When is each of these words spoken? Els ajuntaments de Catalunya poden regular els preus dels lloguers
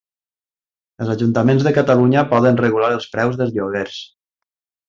Els 1.03 1.11
ajuntaments 1.15 1.67
de 1.69 1.73
Catalunya 1.77 2.25
poden 2.33 2.59
regular 2.65 2.91
els 2.97 3.09
preus 3.15 3.41
dels 3.43 3.55
lloguers 3.59 4.01